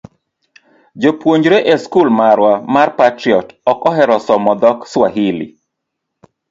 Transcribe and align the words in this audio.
jopuonjre 1.01 1.57
e 1.73 1.75
skul 1.83 2.07
marwa 2.19 2.53
mar 2.73 2.89
Patriot 2.99 3.47
ok 3.71 3.81
ohero 3.89 4.17
somo 4.27 4.51
dhok 4.61 4.79
Swahili. 4.91 5.47